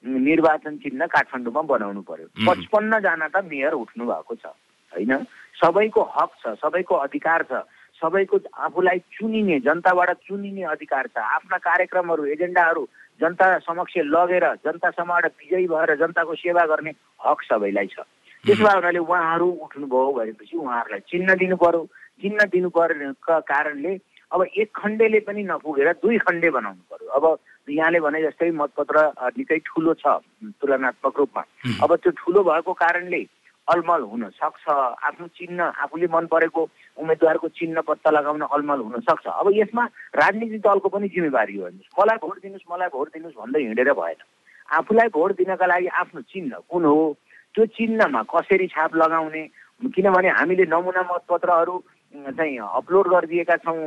निर्वाचन 0.05 0.77
चिन्ह 0.85 1.07
काठमाडौँमा 1.07 1.63
बनाउनु 1.65 2.03
पर्यो। 2.05 2.27
पचपन्नजना 2.47 3.29
त 3.29 3.37
मेयर 3.45 3.73
उठ्नु 3.75 4.05
भएको 4.05 4.35
छ 4.35 4.47
होइन? 4.93 5.13
सबैको 5.57 6.03
हक 6.17 6.31
छ 6.41 6.55
सबैको 6.61 6.95
अधिकार 7.09 7.43
छ 7.51 7.65
सबैको 8.03 8.39
आफूलाई 8.59 8.99
चुनिने 9.17 9.59
जनताबाट 9.65 10.11
चुनिने 10.27 10.63
अधिकार 10.69 11.07
छ। 11.07 11.17
आफ्ना 11.17 11.57
कार्यक्रमहरू 11.59 12.25
एजेन्डाहरू 12.37 12.83
जनता 13.21 13.47
समक्ष 13.65 13.97
लगेर 14.05 14.45
जनतासम्मबाट 14.65 15.25
विजयी 15.25 15.67
भएर 15.73 15.95
जनताको 15.97 16.35
सेवा 16.35 16.65
गर्ने 16.67 16.93
हक 17.27 17.43
सबैलाई 17.49 17.87
छ। 17.87 18.05
त्यसो 18.45 18.65
भए 18.65 18.75
हुनाले 18.75 18.99
उहाँहरू 18.99 19.47
उठ्नुभयो 19.65 20.13
भनेपछि 20.13 20.57
उहाँहरूलाई 20.57 21.01
चिन्ह 21.09 21.35
दिनु 21.41 21.57
पर्यो। 21.57 21.83
चिन्ह 22.23 22.45
दिनु 22.53 22.69
पर्नेका 22.71 23.39
कारणले 23.41 23.93
अब 24.33 24.43
एक 24.43 24.69
खण्डेले 24.75 25.21
पनि 25.25 25.43
नपुगेर 25.47 25.93
दुई 26.03 26.19
खण्डे 26.19 26.51
बनाउनु 26.51 26.83
पर्यो। 26.91 27.09
अब 27.15 27.25
यहाँले 27.69 28.01
भने 28.01 28.21
जस्तै 28.23 28.51
मतपत्र 28.51 28.97
निकै 29.37 29.59
ठुलो 29.65 29.95
छ 29.95 30.21
तुलनात्मक 30.61 31.19
रूपमा। 31.19 31.43
अब 31.83 31.91
त्यो 31.97 32.11
ठुलो 32.13 32.43
भएको 32.45 32.73
कारणले 32.73 33.23
अलमल 33.69 34.03
हुन 34.05 34.25
सक्छ। 34.37 34.69
आफ्नो 34.69 35.27
चिन्ह 35.33 35.63
आफूले 35.65 36.07
मन 36.13 36.27
परेको 36.29 36.63
उम्मेद्वारको 37.01 37.49
चिन्ह 37.49 37.81
पत्ता 37.81 38.11
लगाउन 38.11 38.43
अलमल 38.45 38.81
हुन 38.85 39.01
सक्छ। 39.01 39.27
अब 39.27 39.49
यसमा 39.57 39.85
राजनीतिक 40.21 40.61
दलको 40.61 40.89
पनि 40.93 41.09
जिम्मेवारी 41.09 41.57
हो 41.57 41.65
हेर्नुहोस्। 41.65 41.97
मलाई 41.97 42.19
भोट 42.21 42.37
दिनुहोस् 42.45 42.69
मलाई 42.73 42.89
भोट 42.93 43.09
दिनुहोस् 43.17 43.41
भन्दै 43.41 43.61
हिँडेर 43.65 43.93
भएन। 43.97 44.21
आफूलाई 44.69 45.09
भोट 45.17 45.33
दिनका 45.41 45.67
लागि 45.67 45.87
आफ्नो 45.89 46.21
चिन्ह 46.21 46.61
कुन 46.69 46.85
हो? 46.85 47.17
त्यो 47.55 47.65
चिन्हमा 47.73 48.23
कसरी 48.29 48.67
छाप 48.69 48.95
लगाउने? 49.01 49.43
किनभने 49.81 50.29
हामीले 50.29 50.65
नमुना 50.69 51.03
मतपत्रहरू 51.09 51.75
चाहिँ 52.15 52.59
अपलोड 52.59 53.07
गरिदिएका 53.09 53.57
छौँ 53.65 53.79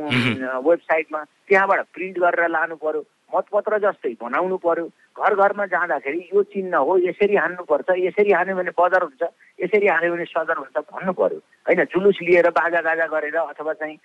वेबसाइटमा। 0.66 1.20
त्यहाँबाट 1.48 1.80
प्रिन्ट 1.94 2.18
गरेर 2.18 2.48
लानु 2.50 2.76
पर्यो। 2.76 3.02
मतपत्र 3.34 3.78
जस्तै 3.78 4.12
बनाउनु 4.22 4.56
पर्यो। 4.56 4.86
घर 5.18 5.34
घरमा 5.34 5.64
जाँदाखेरि 5.66 6.18
यो 6.34 6.42
चिन्ह 6.52 6.76
हो 6.78 6.96
यसरी 6.98 7.36
हान्नुपर्छ 7.36 7.88
यसरी 7.98 8.32
हान्यो 8.32 8.56
भने 8.56 8.72
बजार 8.78 9.02
हुन्छ 9.02 9.22
यसरी 9.62 9.86
हान्यो 9.86 10.12
भने 10.12 10.24
सदर 10.24 10.56
हुन्छ 10.58 10.76
भन्नु 10.78 11.12
पर्यो। 11.12 11.38
होइन 11.68 11.84
जुलुस 11.92 12.18
लिएर 12.22 12.48
बाजा 12.56 12.80
गाजा 12.80 13.06
गरेर 13.12 13.36
अथवा 13.36 13.72
चाहिँ 13.72 13.96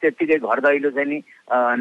त्यत्तिकै 0.00 0.38
घर 0.38 0.60
दैलो 0.60 0.90
चाहिँ 0.90 1.08
नि 1.08 1.18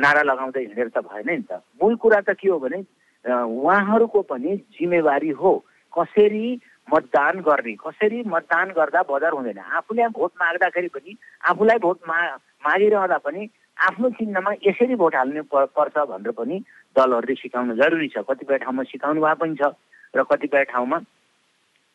नारा 0.01 0.21
लगाउँदै 0.23 0.61
हिँडेर 0.61 0.89
त 0.89 1.05
भएन 1.05 1.29
नि 1.29 1.43
त। 1.51 1.61
मूल 1.81 1.95
कुरा 2.01 2.21
त 2.25 2.33
के 2.39 2.49
हो 2.49 2.59
भने 2.59 2.79
उहाँहरूको 3.25 4.21
पनि 4.31 4.57
जिम्मेवारी 4.73 5.29
हो। 5.37 5.53
कसरी 5.93 6.59
मतदान 6.89 7.39
गर्ने 7.47 7.73
कसरी 7.79 8.23
मतदान 8.27 8.67
गर्दा 8.77 9.01
बजार 9.07 9.31
हुँदैन। 9.31 9.59
आफूले 9.77 10.07
भोट 10.17 10.31
माग्दाखेरि 10.41 10.87
पनि 10.95 11.11
आफूलाई 11.51 11.77
भोट 11.85 11.99
मा 12.09 12.17
मागिरहँदा 12.65 13.17
पनि 13.23 13.41
आफ्नो 13.83 14.09
चिन्हमा 14.17 14.51
यसरी 14.65 14.95
भोट 14.95 15.15
हाल्नु 15.15 15.43
पर्छ 15.51 15.95
भनेर 16.11 16.31
पनि 16.31 16.57
दलहरूले 16.95 17.35
सिकाउनु 17.35 17.75
जरुरी 17.75 18.07
छ। 18.07 18.23
कतिपय 18.29 18.57
ठाउँमा 18.63 18.83
सिकाउनु 18.87 19.21
भए 19.21 19.35
पनि 19.41 19.55
छ 19.59 19.75
र 20.15 20.23
कतिपय 20.31 20.63
ठाउँमा 20.71 20.97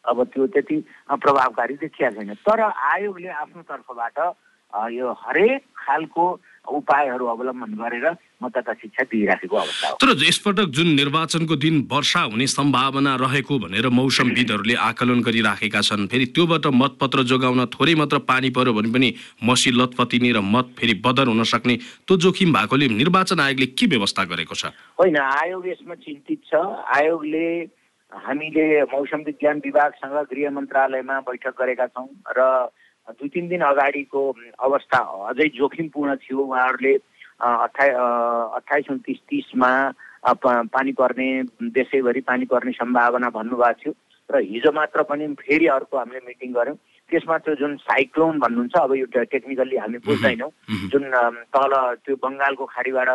अब 0.04 0.18
त्यो 0.33 0.47
त्यति 0.52 0.76
प्रभावकारी 1.16 1.75
देखिया 1.80 2.11
छैन। 2.11 2.35
तर 2.45 2.61
आयोगले 2.61 3.28
आफ्नो 3.28 3.62
तर्फबाट 3.62 4.18
यो 4.92 5.07
हरेक 5.23 5.62
खालको 5.76 6.25
उपायहरू 6.70 7.26
अवलम्बन 7.26 7.72
गरेर 7.75 8.06
मतदाता 8.42 8.72
शिक्षा 8.72 9.02
दिइराखेको 9.04 9.56
अवस्था 9.56 9.88
हो। 9.88 9.96
तर 9.96 10.10
यसपटक 10.25 10.68
जुन 10.70 10.88
निर्वाचनको 10.94 11.56
दिन 11.56 11.87
वर्षा 11.92 12.20
हुने 12.22 12.46
सम्भावना 12.48 13.14
रहेको 13.16 13.58
भनेर 13.58 13.88
मौसमविदहरूले 13.90 14.75
आकलन 14.88 15.20
गरिराखेका 15.22 15.80
छन् 15.80 16.06
फेरि 16.06 16.26
त्योबाट 16.34 16.66
मतपत्र 16.75 17.22
जोगाउन 17.30 17.64
थोरै 17.75 17.94
मात्र 17.94 18.18
पानी 18.28 18.50
पर्यो 18.50 18.72
भने 18.72 18.92
पनि 18.92 19.08
मसी 19.44 19.70
लतपतिनी 19.70 20.32
र 20.32 20.40
मत 20.44 20.75
फेरि 20.78 20.94
बदर 21.04 21.26
हुन 21.28 21.42
सक्ने 21.44 21.76
त्यो 22.06 22.16
जोखिम 22.16 22.52
भएकोले 22.52 22.88
निर्वाचन 22.94 23.40
आयोगले 23.40 23.66
के 23.72 23.87
व्यवस्था 23.87 24.25
गरेको 24.25 24.54
छ? 24.54 24.72
होइन 24.98 25.16
आयोग 25.18 25.68
यसमा 25.68 25.94
चिन्तित 25.94 26.40
छ। 26.46 26.54
आयोगले 26.96 27.48
हामीले 28.12 28.66
मौसम 28.88 29.20
विज्ञान 29.25 29.56
विभागसँग 29.64 30.16
गृह 30.30 30.50
मन्त्रालयमा 30.50 31.16
बैठक 31.28 31.54
गरेका 31.60 31.87
छौँ 31.87 32.08
र 32.37 32.68
दुई 33.12 33.29
तिन 33.29 33.49
दिन 33.49 33.62
अगाडिको 33.65 34.23
अवस्था 34.61 34.99
अझै 35.29 35.49
जोखिमपूर्ण 35.57 36.17
थियो। 36.17 36.38
उहाँहरूले 36.38 36.95
अठाइ 37.38 37.88
अठाइस 38.59 38.91
उन्तिस 38.91 39.19
तिसमा 39.29 39.73
पानी 40.45 40.93
पर्ने 40.93 41.29
देशैभरि 41.73 42.21
पानी 42.29 42.45
पर्ने 42.53 42.73
सम्भावना 42.73 43.29
भन्नुभएको 43.31 43.81
थियो। 43.81 43.93
र 44.29 44.41
हिजो 44.45 44.71
मात्र 44.73 45.03
पनि 45.09 45.27
फेरि 45.41 45.67
अर्को 45.73 45.97
हामीले 45.97 46.21
मिटिङ 46.27 46.53
गऱ्यौँ। 46.53 46.77
त्यसमा 47.11 47.37
त्यो 47.41 47.55
जुन 47.57 47.77
साइक्लोन 47.81 48.38
भन्नुहुन्छ 48.38 48.77
अब 48.77 48.93
यो 48.95 49.07
टेक्निकल्ली 49.09 49.77
हामी 49.77 49.99
बुझ्दैनौँ। 50.05 50.50
जुन 50.93 51.05
तल 51.57 51.73
त्यो 52.05 52.17
बङ्गालको 52.21 52.65
खाडीबाट 52.69 53.09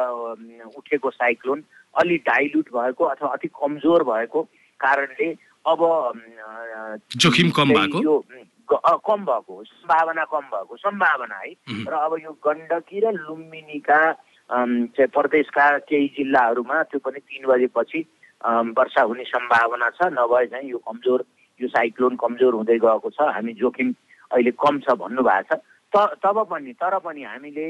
उठेको 0.74 1.10
साइक्लोन 1.14 1.64
अलि 2.02 2.18
डाइल्युट 2.26 2.68
भएको 2.74 3.04
अथवा 3.06 3.30
अति 3.30 3.48
कमजोर 3.54 4.04
भएको 4.04 4.42
कारणले 4.80 5.30
अब 5.66 5.80
जोखिम 7.22 7.50
कम 7.54 7.68
भएको? 7.74 8.18
कम 8.72 9.26
भएको 9.26 9.64
सम्भावना 9.64 10.24
कम 10.32 10.46
भएको 10.54 10.76
सम्भावना 10.78 11.36
है। 11.36 11.52
र 11.88 11.94
अब 11.94 12.14
यो 12.24 12.32
गण्डकी 12.46 13.00
र 13.00 13.12
लुम्बिनीका 13.14 14.00
प्रदेशका 14.50 15.66
केही 15.90 16.08
जिल्लाहरूमा 16.18 16.82
त्यो 16.84 17.00
पनि 17.00 17.20
तिन 17.20 17.48
बजेपछि 17.48 18.00
वर्षा 18.78 19.02
हुने 19.02 19.24
सम्भावना 19.24 19.90
छ। 19.90 20.12
नभए 20.14 20.46
चाहिँ 20.48 20.70
यो 20.70 20.78
कमजोर 20.78 21.24
यो 21.60 21.68
साइक्लोन 21.68 22.16
कमजोर 22.16 22.54
हुँदै 22.54 22.78
गएको 22.80 23.10
छ। 23.10 23.30
हामी 23.34 23.54
जोखिम 23.60 23.94
अहिले 24.32 24.52
कम 24.58 24.80
छ 24.80 24.96
भन्नुभएको 25.00 25.56
छ। 25.56 25.60
तब 26.24 26.38
पनि 26.50 26.74
तर 26.74 26.98
पनि 27.00 27.24
हामीले 27.24 27.68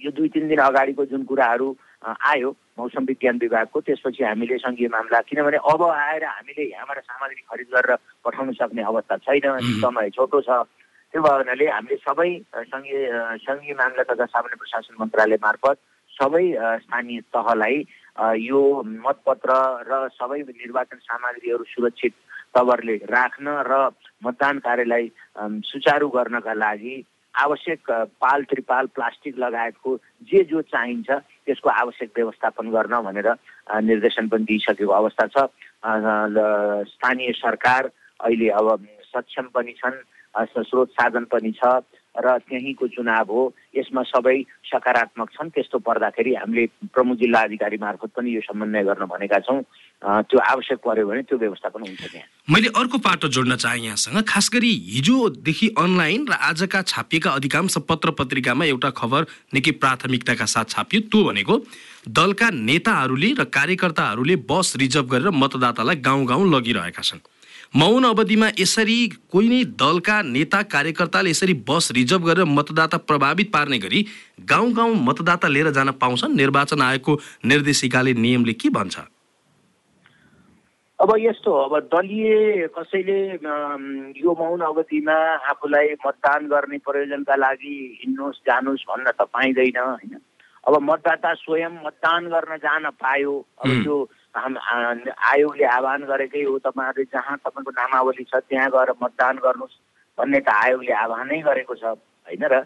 यो 0.00 0.10
दुई 0.12 0.28
तिन 0.28 0.48
दिन 0.48 0.60
अगाडिको 0.60 1.04
जुन 1.10 1.22
कुराहरू 1.24 1.68
आयो 2.06 2.50
मौसम 2.78 3.04
विज्ञान 3.04 3.38
विभागको 3.38 3.80
त्यसपछि 3.80 4.24
हामीले 4.24 4.58
सङ्घीय 4.58 4.88
मामला 4.88 5.20
किनभने 5.26 5.58
अब 5.64 5.82
आएर 5.84 6.24
हामीले 6.26 6.64
यहाँबाट 6.64 6.98
सामग्री 7.00 7.42
खरिद 7.42 7.68
गरेर 7.74 7.96
पठाउन 8.24 8.52
सक्ने 8.54 8.82
अवस्था 8.84 9.16
छैन 9.26 9.58
समय 9.82 10.10
छोटो 10.10 10.40
छ। 10.40 10.62
त्यो 11.14 11.22
भयो 11.22 11.36
हुनाले 11.36 11.66
हामीले 11.68 11.96
सबै 11.98 12.30
सङ्घीय 12.70 12.98
सङ्घीय 13.42 13.74
मामला 13.74 14.02
तथा 14.06 14.26
सामान्य 14.26 14.56
प्रशासन 14.56 14.94
मन्त्रालय 15.00 15.38
मार्फत 15.42 15.76
सबै 16.12 16.44
स्थानीय 16.82 17.20
तहलाई 17.34 17.76
यो 18.42 18.62
मतपत्र 19.02 19.58
र 19.88 20.00
सबै 20.14 20.40
निर्वाचन 20.54 20.98
सामग्रीहरू 21.02 21.64
सुरक्षित 21.74 22.14
तवरले 22.54 22.96
राख्न 23.10 23.46
र 23.66 23.82
मतदान 24.24 24.58
कार्यलाई 24.66 25.08
सुचारू 25.70 26.08
गर्नका 26.08 26.54
लागि 26.56 26.96
आवश्यक 27.34 27.90
पाल 28.20 28.42
त्रिपाल 28.50 28.86
प्लास्टिक 28.94 29.38
लगायतको 29.38 29.96
जे 30.28 30.44
जो 30.50 30.62
चाहिन्छ 30.68 31.10
त्यसको 31.46 31.70
आवश्यक 31.70 32.10
व्यवस्थापन 32.16 32.70
गर्न 32.70 32.94
भनेर 33.02 33.28
निर्देशन 33.82 34.28
पनि 34.28 34.44
दिइसकेको 34.44 34.92
अवस्था 34.92 35.26
छ। 35.26 35.36
स्थानीय 36.90 37.32
सरकार 37.32 37.90
अहिले 38.20 38.48
अब 38.48 38.86
सक्षम 39.14 39.46
पनि 39.54 39.72
छन् 39.72 39.98
स्रोत 40.36 40.90
साधन 40.90 41.24
पनि 41.24 41.52
छ। 41.52 41.64
र 42.16 42.38
त्यहीँको 42.48 42.86
चुनाव 42.96 43.28
हो। 43.28 43.42
यसमा 43.76 44.02
सबै 44.08 44.36
सकारात्मक 44.66 45.28
छन्। 45.32 45.50
त्यस्तो 45.52 45.78
पर्दाखेरि 45.78 46.34
हामीले 46.34 46.66
प्रमुख 46.88 47.16
जिल्ला 47.18 47.40
अधिकारी 47.40 47.76
मार्फत 47.76 48.10
पनि 48.16 48.34
यो 48.34 48.40
समन्वय 48.40 48.82
गर्न 48.84 49.04
भनेका 49.04 49.38
छौँ। 49.44 49.60
त्यो 50.02 50.38
आवश्यक 50.38 50.78
पर्यो 50.84 51.06
भने 51.06 51.22
त्यो 51.28 51.38
व्यवस्थापन 51.38 51.80
हुन्छ 51.80 52.02
त्यहाँ। 52.02 52.28
मैले 52.48 52.68
अर्को 52.72 52.98
पाटो 52.98 53.28
जोड्न 53.28 53.56
चाहेँ 53.56 53.84
यहाँसँग। 53.84 54.22
खास 54.28 54.50
गरी 54.52 54.72
हिजोदेखि 54.96 55.68
अनलाइन 55.78 56.26
र 56.28 56.32
आजका 56.32 56.82
छापिएका 56.82 57.30
अधिकांश 57.30 57.76
पत्र 57.88 58.10
पत्रिकामा 58.16 58.64
एउटा 58.64 58.90
खबर 58.96 59.26
निकै 59.54 59.72
प्राथमिकताका 59.82 60.46
साथ 60.46 60.66
छापियो। 60.72 61.00
त्यो 61.12 61.24
भनेको 61.24 61.54
दलका 62.08 62.48
नेताहरूले 62.50 63.30
र 63.34 63.44
कार्यकर्ताहरूले 63.50 64.36
बस 64.46 64.76
रिजर्भ 64.76 65.06
गरेर 65.10 65.30
मतदातालाई 65.34 65.96
गाउँ 66.00 66.24
गाउँ 66.26 66.44
लगिरहेका 66.50 67.02
छन्। 67.02 67.20
मौन 67.74 68.04
अवधिमा 68.04 68.48
यसरी 68.58 68.98
कोही 69.32 69.48
नै 69.48 69.64
दलका 69.74 70.20
नेता 70.24 70.62
कार्यकर्ताले 70.64 71.30
यसरी 71.30 71.54
बस 71.68 71.90
रिजर्भ 71.92 72.22
गरेर 72.26 72.44
मतदाता 72.50 72.96
प्रभावित 73.08 73.52
पार्ने 73.52 73.78
गरी 73.78 74.00
गाउँ 74.46 74.72
गाउँ 74.72 74.94
मतदाता 75.04 75.48
लिएर 75.48 75.70
जान 75.72 75.90
पाउँछन्। 76.00 76.36
निर्वाचन 76.36 76.82
आयोगको 76.82 77.18
निर्देशिकाले 77.44 78.12
नियमले 78.14 78.52
के 78.54 78.68
भन्छ? 78.70 78.96
अब 80.98 81.12
यस्तो 81.18 81.52
अब 81.52 81.72
दलीय 81.92 82.66
कसैले 82.72 83.18
यो 84.16 84.30
मौन 84.32 84.60
अवधिमा 84.64 85.16
आफूलाई 85.50 85.88
मतदान 86.06 86.46
गर्ने 86.48 86.78
प्रयोजनका 86.80 87.34
लागि 87.36 87.74
हिँड्नुहोस् 88.00 88.40
जानुहोस् 88.46 88.88
भन्न 88.88 89.10
त 89.12 89.28
पाइँदैन 89.28 89.76
होइन। 89.76 90.16
अब 90.66 90.74
मतदाता 90.82 91.34
स्वयं 91.34 91.74
मतदान 91.84 92.22
गर्न 92.32 92.56
जान 92.64 92.84
पायो। 92.96 93.34
अब 93.60 93.68
त्यो 93.82 93.96
आयोगले 94.36 95.64
आह्वान 95.64 96.00
गरेकै 96.04 96.42
हो 96.44 96.58
तपाईँहरूले 96.58 97.04
जहाँ 97.12 97.36
तपाईँको 97.36 97.70
नामावली 97.70 98.24
छ 98.24 98.34
त्यहाँ 98.44 98.70
गएर 98.70 98.90
मतदान 99.02 99.36
गर्नुहोस् 99.36 99.76
भन्ने 100.18 100.40
त 100.40 100.48
आयोगले 100.48 100.92
आह्वानै 100.94 101.40
गरेको 101.40 101.74
छ 101.74 101.84
होइन 101.84 102.44
र? 102.44 102.64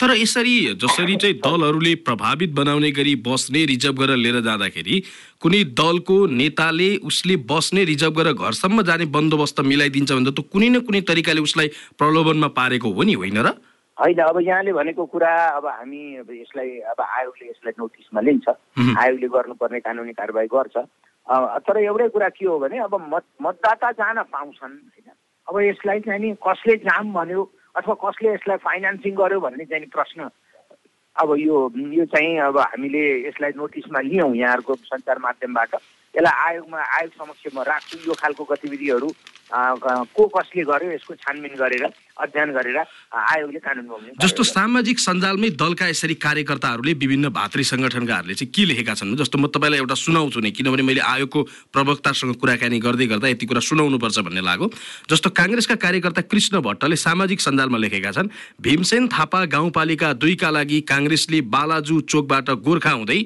तर 0.00 0.10
यसरी 0.10 0.74
जसरी 0.74 1.16
चाहिँ 1.16 1.36
दलहरूले 1.38 1.94
प्रभावित 1.94 2.50
बनाउने 2.50 2.90
गरी 2.90 3.14
बस्ने 3.22 3.64
रिजर्भ 3.64 3.98
गरेर 3.98 4.16
लिएर 4.16 4.40
जाँदाखेरि 4.40 5.02
कुनै 5.40 5.62
दलको 5.72 6.16
नेताले 6.26 6.96
उसले 7.04 7.36
बस्ने 7.44 7.84
रिजर्भ 7.84 8.18
गरेर 8.18 8.32
घरसम्म 8.34 8.82
जाने 8.82 9.04
बन्दोबस्त 9.06 9.60
मिलाइदिन्छ 9.60 10.12
भने 10.12 10.32
त 10.32 10.48
कुनै 10.50 10.68
न 10.68 10.80
कुनै 10.80 11.00
तरिकाले 11.00 11.40
उसलाई 11.40 11.68
प्रलोभनमा 11.98 12.48
पारेको 12.48 12.90
हो 12.90 13.02
नि 13.02 13.14
होइन 13.14 13.38
र? 13.38 13.54
होइन 14.00 14.18
अब 14.18 14.38
यहाँले 14.42 14.72
भनेको 14.72 15.04
कुरा 15.06 15.32
अब 15.54 15.66
हामी 15.66 16.16
अब 16.16 16.30
यसलाई 16.30 16.70
अब 16.90 17.00
आयोगले 17.00 17.48
यसलाई 17.50 17.72
नोटिसमा 17.78 18.20
लिन्छ। 18.20 18.48
आयोगले 18.98 19.28
गर्नुपर्ने 19.28 19.80
कानुनी 19.80 20.12
कारवाही 20.18 20.48
गर्छ। 20.50 20.76
तर 21.66 21.76
एउटै 21.78 22.08
कुरा 22.08 22.28
के 22.28 22.46
हो 22.46 22.58
भने 22.58 22.78
अब 22.78 22.94
मत 23.14 23.24
मतदाता 23.42 23.90
जान 23.92 24.22
पाउँछन् 24.34 24.74
होइन। 24.90 25.08
अब 25.48 25.54
यसलाई 25.60 26.00
चाहिँ 26.00 26.20
नि 26.20 26.34
कसले 26.42 26.76
जाम 26.82 27.12
भन्यो 27.14 27.42
अथवा 27.76 27.94
कसले 28.02 28.34
यसलाई 28.34 28.56
फाइनेन्सिङ 28.66 29.14
गर्यो 29.14 29.40
भन्ने 29.40 29.64
चाहिँ 29.64 29.86
प्रश्न। 29.86 30.28
अब 31.16 31.28
यो 31.38 31.56
यो 31.94 32.04
चाहिँ 32.10 32.38
अब 32.50 32.58
हामीले 32.58 33.04
यसलाई 33.28 33.52
नोटिसमा 33.56 34.00
लियौँ 34.00 34.34
यहाँहरूको 34.34 34.74
सञ्चार 34.74 35.18
माध्यमबाट। 35.18 35.74
यसलाई 36.14 36.34
आयोगमा 36.46 36.80
आयोग 36.96 37.12
समक्ष 37.12 37.44
म 37.54 37.62
राख्छु 37.64 37.98
यो 38.06 38.14
खालको 38.14 38.44
गतिविधिहरू 38.46 39.08
को 39.50 40.26
कसले 40.28 40.62
गर्यो 40.64 40.90
यसको 40.92 41.14
छानबिन 41.16 41.54
गरेर 41.56 41.84
अध्ययन 42.16 42.50
गरेर 42.52 42.78
आयोगले 43.12 43.58
कानुन 43.60 43.86
बनाउने 43.86 44.12
जस्तो 44.18 44.42
सामाजिक 44.44 44.98
सञ्जालमै 45.00 45.50
दलका 45.54 45.86
यसरी 45.88 46.14
कार्यकर्ताहरूले 46.16 46.92
विभिन्न 46.96 47.28
भातृ 47.30 47.62
सङ्गठनकाहरूले 47.64 48.34
चाहिँ 48.34 48.50
के 48.50 48.64
लेखेका 48.64 48.94
छन्? 48.94 49.14
जस्तो 49.16 49.38
म 49.38 49.46
तपाईँलाई 49.48 49.78
एउटा 49.78 49.94
सुनाउँछु 49.96 50.40
नै 50.40 50.50
किनभने 50.50 50.82
मैले 50.82 51.02
आयोगको 51.04 51.42
प्रवक्तासँग 51.70 52.34
कुराकानी 52.36 52.78
गर्दै 52.78 53.06
गर्दा 53.12 53.28
यति 53.28 53.46
कुरा 53.46 53.60
सुनाउनुपर्छ 53.68 54.18
भन्ने 54.26 54.42
लाग्यो 54.42 54.70
जस्तो 55.10 55.30
काङ्ग्रेसका 55.32 55.74
कार्यकर्ता 55.82 56.22
कृष्ण 56.30 56.60
भट्टले 56.62 56.96
सामाजिक 56.98 57.40
सञ्जालमा 57.40 57.78
लेखेका 57.78 58.12
छन् 58.12 58.32
भीमसेन 58.60 59.08
थापा 59.10 59.44
गाउँपालिका 59.50 60.12
दुईका 60.18 60.50
लागि 60.50 60.80
काङ्ग्रेसले 60.88 61.40
बालाजु 61.50 62.00
चोकबाट 62.08 62.50
गोर्खा 62.62 62.92
हुँदै 62.92 63.20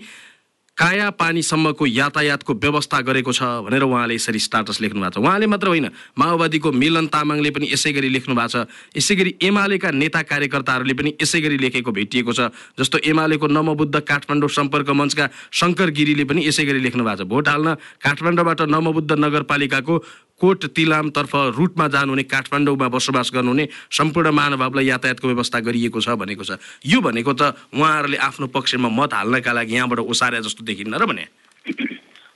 काया 0.79 1.11
पानीसम्मको 1.11 1.87
यातायातको 1.87 2.55
व्यवस्था 2.55 3.01
गरेको 3.03 3.33
छ 3.35 3.43
भनेर 3.67 3.83
उहाँले 3.83 4.15
यसरी 4.15 4.39
स्टाटस 4.39 4.81
लेख्नु 4.81 5.01
भएको 5.03 5.19
छ। 5.19 5.25
उहाँले 5.27 5.47
मात्र 5.51 5.67
होइन 5.69 5.91
माओवादीको 6.15 6.71
मिलन 6.73 7.07
तामाङले 7.11 7.51
पनि 7.51 7.67
यसै 7.75 7.93
गरी 7.93 8.09
लेख्नु 8.09 8.35
भएको 8.39 8.63
छ। 8.63 8.71
यसै 8.95 9.15
गरी 9.19 9.35
एमालेका 9.43 9.91
नेता 9.91 10.23
कार्यकर्ताहरूले 10.23 10.95
पनि 10.95 11.11
यसै 11.19 11.41
गरी 11.43 11.59
लेखेको 11.59 11.91
भेटिएको 11.91 12.33
छ। 12.33 12.55
जस्तो 12.79 12.99
एमालेको 13.11 13.47
नमबुद्ध 13.51 13.97
काठमाडौँ 14.07 14.49
सम्पर्क 14.49 14.89
मञ्चका 14.95 15.27
शङ्कर 15.51 15.91
गिरीले 15.99 16.25
पनि 16.31 16.47
यसै 16.47 16.63
गरी 16.63 16.81
लेख्नु 16.87 17.03
भएको 17.03 17.27
छ। 17.27 17.27
भोट 17.27 17.49
हाल्न 17.49 17.75
काठमाडौँबाट 17.99 18.61
नमबुद्ध 18.71 19.11
नगरपालिकाको 19.19 19.95
कोट 20.41 20.65
तिलामतर्फ 20.71 21.33
रुटमा 21.59 21.87
जानुहुने 21.89 22.23
काठमाडौँमा 22.31 22.89
बसोबास 22.89 23.31
गर्नुहुने 23.35 23.65
सम्पूर्ण 23.91 24.31
महानुभावलाई 24.31 24.87
यातायातको 24.87 25.27
व्यवस्था 25.29 25.59
गरिएको 25.67 26.01
छ 26.01 26.15
भनेको 26.15 26.45
छ। 26.45 26.59
यो 26.87 27.01
भनेको 27.01 27.33
त 27.35 27.59
उहाँहरूले 27.75 28.17
आफ्नो 28.17 28.47
पक्षमा 28.55 28.89
मत 28.89 29.15
हाल्नका 29.15 29.53
लागि 29.53 29.75
यहाँबाट 29.75 29.99
ओसारे 30.07 30.41
जस्तो 30.47 30.65
देखिन्न 30.65 30.95
र 30.95 31.07
भने। 31.11 31.25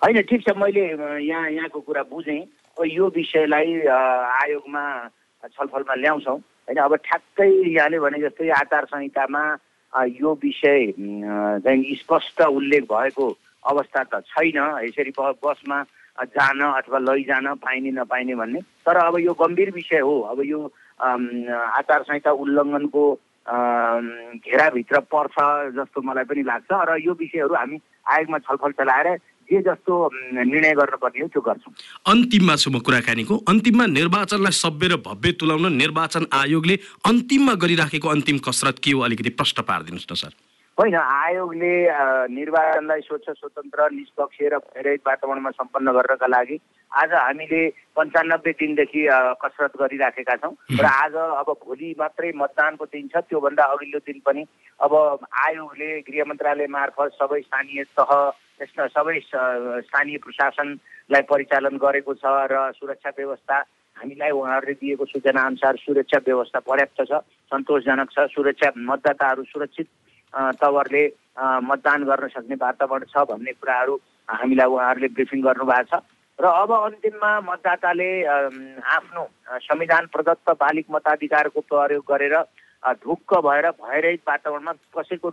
होइन 0.03 0.21
ठिक 0.27 0.41
छ 0.43 0.57
मैले 0.59 0.83
यहाँ 1.23 1.51
यहाँको 1.51 1.81
कुरा 1.81 2.03
बुझेँ। 2.11 2.43
यो 2.77 3.07
विषयलाई 3.15 3.87
आयोगमा 3.87 4.85
छलफलमा 5.47 5.95
ल्याउँछौँ। 5.95 6.39
होइन 6.39 6.79
अब 6.83 6.95
ठ्याक्कै 7.07 7.51
यहाँले 7.71 7.99
भने 8.03 8.19
जस्तै 8.19 8.51
आचार 8.51 8.85
संहितामा 8.91 9.43
यो 10.19 10.31
विषय 10.43 10.91
चाहिँ 11.63 11.95
स्पष्ट 12.03 12.41
उल्लेख 12.43 12.83
भएको 12.91 13.27
अवस्था 13.63 14.03
त 14.11 14.27
छैन। 14.27 14.59
यसरी 14.91 15.13
बसमा 15.19 15.79
जान 16.13 16.61
अथवा 16.61 16.99
लैजान 16.99 17.47
पाइने 17.65 17.91
नपाइने 17.91 18.35
भन्ने। 18.37 18.61
तर 18.85 18.97
अब 18.97 19.19
यो 19.19 19.33
गम्भीर 19.33 19.71
विषय 19.73 20.01
हो। 20.05 20.21
अब 20.33 20.41
यो 20.45 20.61
आचार 21.01 22.03
संहिता 22.03 22.31
उल्लङ्घनको 22.31 23.05
घेराभित्र 24.39 25.01
पर्छ 25.09 25.37
जस्तो 25.77 25.99
मलाई 26.05 26.25
पनि 26.25 26.43
लाग्छ। 26.43 26.71
र 26.71 27.01
यो 27.01 27.13
विषयहरू 27.17 27.55
हामी 27.55 27.77
आयोगमा 28.07 28.39
छलफल 28.39 28.73
चलाएर 28.79 29.09
जे 29.51 29.61
जस्तो 29.63 29.93
निर्णय 30.37 30.73
गर्नुपर्ने 30.79 31.21
हो 31.23 31.29
त्यो 31.29 31.41
गर्छौँ। 31.43 31.73
अन्तिममा 32.07 32.55
छु 32.57 32.71
म 32.71 32.79
कुराकानीको। 32.87 33.35
अन्तिममा 33.49 33.87
निर्वाचनलाई 33.99 34.55
सभ्य 34.55 34.87
र 34.89 34.97
भव्य 35.03 35.33
तुलाउन 35.41 35.73
निर्वाचन 35.75 36.27
आयोगले 36.31 36.75
अन्तिममा 37.09 37.55
गरिराखेको 37.57 38.09
अन्तिम 38.09 38.39
कसरत 38.47 38.79
के 38.79 38.91
हो? 38.93 39.01
अलिकति 39.03 39.31
प्रश्न 39.35 39.63
पारिदिनुहोस् 39.67 40.13
न 40.13 40.15
सर। 40.15 40.33
होइन 40.79 40.95
आयोगले 40.97 41.73
निर्वाचनलाई 42.33 43.01
स्वच्छ 43.03 43.29
स्वतन्त्र 43.31 43.89
निष्पक्ष 43.93 44.39
र 44.45 44.57
भइरहित 44.59 45.01
वातावरणमा 45.07 45.51
सम्पन्न 45.53 45.93
गर्नका 45.93 46.27
लागि 46.27 46.57
आज 46.93 47.13
हामीले 47.15 47.61
पन्चानब्बे 47.93 48.53
दिनदेखि 48.55 49.03
कसरत 49.39 49.77
गरिराखेका 49.77 50.37
छौँ 50.37 50.53
र 50.73 50.85
आज 50.85 51.15
अब 51.37 51.51
भोलि 51.61 51.95
मात्रै 51.99 52.33
मतदानको 52.35 52.85
दिन 52.89 53.09
छ 53.09 53.21
त्योभन्दा 53.29 53.65
अघिल्लो 53.69 53.99
दिन 54.03 54.21
पनि 54.25 54.45
अब 54.81 54.95
आयोगले 55.45 55.89
गृह 56.03 56.25
मन्त्रालय 56.27 56.67
मार्फत 56.71 57.21
सबै 57.21 57.41
स्थानीय 57.43 57.85
तह 57.93 58.13
यस्ता 58.63 58.87
सबै 58.91 59.19
स्थानीय 59.29 60.19
प्रशासनलाई 60.25 61.23
परिचालन 61.29 61.77
गरेको 61.79 62.15
छ 62.17 62.33
र 62.49 62.71
सुरक्षा 62.73 63.13
व्यवस्था 63.19 63.59
हामीलाई 63.97 64.31
उहाँहरूले 64.33 64.75
दिएको 64.81 65.05
सूचना 65.07 65.43
अनुसार 65.47 65.77
सुरक्षा 65.79 66.25
व्यवस्था 66.27 66.65
पर्याप्त 66.65 67.05
छ 67.05 67.21
सन्तोषजनक 67.53 68.11
छ 68.11 68.27
सुरक्षा 68.31 68.73
मतदाताहरू 68.85 69.45
सुरक्षित 69.47 69.89
तवरले 70.35 71.05
मतदान 71.63 72.05
गर्न 72.05 72.29
सक्ने 72.29 72.57
वातावरण 72.61 73.05
छ 73.09 73.25
भन्ने 73.31 73.53
कुराहरू 73.55 73.95
हामीलाई 74.29 74.67
उहाँहरूले 74.69 75.09
ब्रिफिङ 75.09 75.41
गर्नुभएको 75.43 75.89
छ। 75.91 76.03
र 76.39 76.47
अब 76.47 76.73
अन्तिममा 76.73 77.33
मतदाताले 77.41 78.11
आफ्नो 78.25 79.23
संविधान 79.61 80.07
प्रदत्त 80.13 80.51
बालिक 80.59 80.87
मताधिकारको 80.91 81.61
प्रयोग 81.63 82.05
गरेर 82.09 82.37
ढुक्क 82.99 83.35
भएर 83.47 83.69
भइरहित 83.79 84.21
वातावरणमा 84.29 84.73
कसैको 84.97 85.31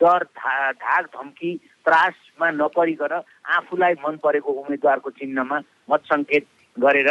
डर 0.00 0.22
धा 0.38 0.54
धाक 0.72 1.06
धम्की 1.06 1.54
त्रासमा 1.86 2.50
नपरिकन 2.52 3.14
आफूलाई 3.52 3.94
मन 4.04 4.16
परेको 4.24 4.52
उम्मेद्वारको 4.54 5.10
चिन्हमा 5.12 5.60
मत 5.90 6.02
सङ्केत 6.04 6.46
गरेर 6.76 7.10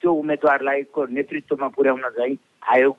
त्यो 0.00 0.12
उम्मेद्वारलाई 0.14 0.82
को 0.94 1.06
नेतृत्वमा 1.10 1.68
पुर्याउन 1.68 2.08
चाहिँ 2.18 2.36
आयोग 2.68 2.96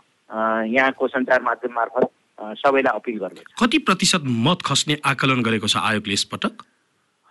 यहाँको 0.68 1.08
सञ्चार 1.08 1.42
माध्यम 1.42 1.74
मार्फत 1.76 2.10
सबैलाई 2.40 2.96
अपिल 2.96 3.18
गर्ने 3.20 3.44
कति 3.60 3.78
प्रतिशत 3.88 4.24
मत 4.48 4.62
खस्ने 4.66 4.98
आकलन 5.06 5.42
गरेको 5.44 5.68
छ 5.68 5.78
आयोगले 5.84 6.14
यसपटक 6.14 6.64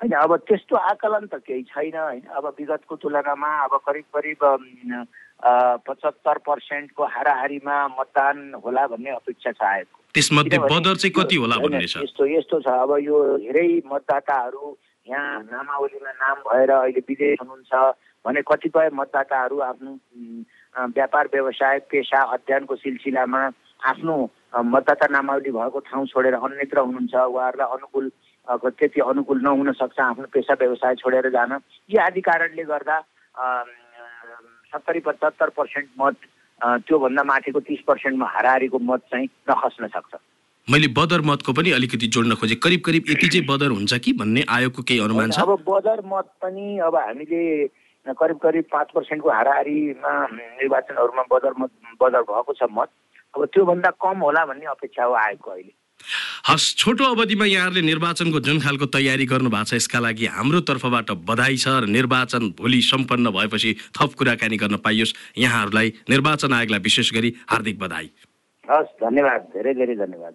होइन 0.01 0.13
अब 0.15 0.37
त्यस्तो 0.49 0.77
आकलन 0.77 1.27
त 1.27 1.43
केही 1.43 1.63
छैन 1.69 1.97
होइन। 1.97 2.27
अब 2.39 2.45
विगतको 2.59 2.97
तुलनामा 3.03 3.51
अब 3.65 3.73
करिब 3.87 4.05
करिब 4.15 4.43
पचहत्तर 5.87 6.39
पर्सेन्टको 6.47 7.05
हाराहारीमा 7.15 7.77
मतदान 7.99 8.37
होला 8.65 8.87
भन्ने 8.87 9.11
अपेक्षा 9.11 9.53
छ 9.53 9.63
आयोगको। 9.63 9.99
त्यसमध्ये 10.15 10.59
बदर 10.59 10.95
चाहिँ 11.03 11.13
कति 11.15 11.37
होला 11.37 11.57
भन्ने 11.63 11.87
छ? 11.87 12.03
यस्तो 12.03 12.27
यस्तो 12.27 12.61
छ। 12.61 12.69
अब 12.69 12.91
यो 13.03 13.17
धेरै 13.39 13.69
मतदाताहरू 13.87 14.77
यहाँ 15.07 15.43
नामावलीमा 15.51 16.13
नाम 16.23 16.37
भएर 16.47 16.71
अहिले 16.71 17.03
विदेश 17.09 17.39
हुनुहुन्छ 17.41 17.73
भने 18.25 18.41
कतिपय 18.47 18.89
मतदाताहरू 18.95 19.59
आफ्नो 19.67 19.93
व्यापार 20.95 21.27
व्यवसाय 21.35 21.79
पेसा 21.91 22.23
अध्ययनको 22.35 22.77
सिलसिलामा 22.77 23.43
आफ्नो 23.83 24.17
मतदाता 24.53 25.07
नामावली 25.13 25.51
भएको 25.53 25.79
ठाउँ 25.89 26.07
छोडेर 26.09 26.35
अन्यत्र 26.35 26.79
हुनुहुन्छ 26.79 27.15
उहाँहरूलाई 27.15 27.69
अनुकूल 27.77 28.11
त्यति 28.49 29.01
अनुकूल 29.01 29.41
नहुन 29.43 29.73
सक्छ 29.77 30.01
आफ्नो 30.01 30.27
पेसा 30.33 30.55
व्यवसाय 30.61 30.95
छोडेर 31.03 31.29
जान 31.31 31.53
यी 31.91 31.97
आदि 32.01 32.21
कारणले 32.25 32.65
गर्दा 32.65 32.97
सत्तरी 34.73 35.01
पचहत्तर 35.01 35.49
पर्सेन्ट 35.57 35.89
मत 36.01 36.17
त्योभन्दा 36.87 37.23
माथिको 37.25 37.61
तिस 37.61 37.81
पर्सेन्टमा 37.87 38.27
हाराहारीको 38.35 38.79
मत 38.79 39.01
चाहिँ 39.11 39.29
नखस्न 39.51 39.87
सक्छ। 39.89 40.15
मैले 40.69 40.89
बदर 40.97 41.21
मतको 41.25 41.53
पनि 41.53 41.71
अलिकति 41.73 42.07
जोड्न 42.13 42.35
खोजेँ। 42.41 42.57
करिब 42.65 42.81
करिब 42.85 43.05
यति 43.11 43.29
चाहिँ 43.29 43.47
बदर 43.47 43.71
हुन्छ 43.73 43.95
कि 44.05 44.13
भन्ने 44.21 44.45
आयोगको 44.49 44.83
केही 44.83 45.01
अनुमान 45.01 45.31
छ? 45.31 45.41
अब 45.41 45.65
बदर 45.69 46.03
मत 46.05 46.29
पनि 46.43 46.79
अब 46.89 46.97
हामीले 46.97 47.67
करिब 48.07 48.39
करिब 48.43 48.65
पाँच 48.73 48.89
पर्सेन्टको 48.95 49.31
हाराहारीमा 49.31 50.13
निर्वाचनहरूमा 50.33 51.25
बदर 51.33 51.53
मत 51.61 51.71
बदर 52.03 52.23
भएको 52.29 52.53
छ 52.53 52.69
मत। 52.71 52.89
अब 53.35 53.45
त्योभन्दा 53.53 53.91
कम 54.03 54.19
होला 54.25 54.45
भन्ने 54.47 54.67
अपेक्षा 54.67 55.05
हो 55.05 55.15
आएको 55.15 55.51
अहिले। 55.51 55.73
हस् 56.49 56.67
छोटो 56.79 57.05
अवधिमा 57.05 57.45
यहाँहरूले 57.45 57.83
निर्वाचनको 57.83 58.41
जुन 58.41 58.61
खालको 58.61 58.87
तयारी 58.87 59.27
गर्नु 59.27 59.51
भएको 59.51 59.65
छ 59.65 59.75
यसका 59.75 59.99
लागि 59.99 60.27
हाम्रो 60.31 60.61
तर्फबाट 60.71 61.11
बधाई 61.29 61.57
छ 61.59 61.69
र 61.83 61.91
निर्वाचन 61.91 62.55
भोलि 62.55 62.81
सम्पन्न 62.89 63.31
भएपछि 63.35 63.71
थप 63.99 64.15
कुराकानी 64.19 64.57
गर्न 64.57 64.77
पाइयोस्। 64.79 65.15
यहाँहरूलाई 65.39 65.89
निर्वाचन 66.11 66.53
आयोगलाई 66.55 66.81
विशेष 66.81 67.13
गरी 67.15 67.35
हार्दिक 67.51 67.79
बधाई। 67.79 68.11
हस् 68.65 68.95
धन्यवाद 69.03 69.41
धेरै 69.55 69.75
धेरै 69.75 69.97
धन्यवाद। 70.07 70.35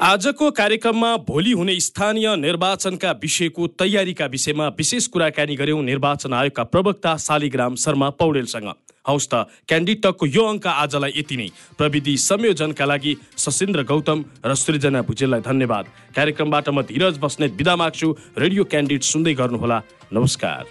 आजको 0.00 0.50
कार्यक्रममा 0.50 1.16
भोलि 1.28 1.50
हुने 1.52 1.78
स्थानीय 1.80 2.36
निर्वाचनका 2.36 3.10
विषयको 3.22 3.66
तयारीका 3.76 4.26
विषयमा 4.26 4.68
विशेष 4.78 5.06
कुराकानी 5.12 5.56
गर्यौं 5.56 5.82
निर्वाचन 5.82 6.32
आयोगका 6.32 6.64
प्रवक्ता 6.72 7.16
शालिग्राम 7.16 7.74
शर्मा 7.76 8.08
पौडेलसँग। 8.16 8.68
हौस् 9.08 9.28
त 9.28 9.44
क्यान्डिटकको 9.68 10.26
यो 10.26 10.44
अङ्क 10.46 10.66
आजलाई 10.66 11.12
यति 11.16 11.36
नै। 11.36 11.48
प्रविधि 11.76 12.16
संयोजनका 12.16 12.84
लागि 12.84 13.12
सशिन्द्र 13.36 13.80
गौतम 13.84 14.18
र 14.40 14.54
सृजना 14.54 15.00
भुजेललाई 15.04 15.40
धन्यवाद। 15.44 15.84
कार्यक्रमबाट 16.16 16.66
म 16.68 16.78
धीरज 16.88 17.18
बस्नेत 17.20 17.52
बिदा 17.60 17.74
माग्छु। 17.76 18.08
रेडियो 18.40 18.64
क्यान्डिड 18.72 19.02
सुन्दै 19.04 19.34
गर्नुहोला। 19.36 19.78
नमस्कार। 20.16 20.62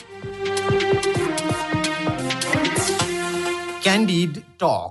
Candid 3.79 4.33
Talk. 4.57 4.87